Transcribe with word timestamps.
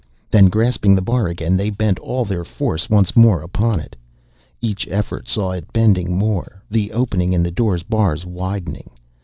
Then 0.31 0.47
grasping 0.49 0.95
the 0.95 1.01
bar 1.03 1.27
again 1.27 1.55
they 1.55 1.69
bent 1.69 1.99
all 1.99 2.25
their 2.25 2.43
force 2.43 2.89
once 2.89 3.15
more 3.15 3.43
upon 3.43 3.79
it. 3.79 3.95
Each 4.59 4.87
effort 4.89 5.27
saw 5.27 5.51
it 5.51 5.71
bending 5.71 6.17
more, 6.17 6.63
the 6.71 6.91
opening 6.91 7.33
in 7.33 7.43
the 7.43 7.51
door's 7.51 7.83
bars 7.83 8.25
widening. 8.25 8.89